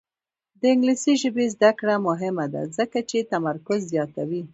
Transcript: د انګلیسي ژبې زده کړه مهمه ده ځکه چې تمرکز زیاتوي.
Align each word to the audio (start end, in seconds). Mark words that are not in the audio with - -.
د 0.59 0.61
انګلیسي 0.73 1.13
ژبې 1.21 1.45
زده 1.55 1.71
کړه 1.79 1.95
مهمه 2.07 2.45
ده 2.53 2.61
ځکه 2.77 2.99
چې 3.09 3.27
تمرکز 3.31 3.79
زیاتوي. 3.93 4.41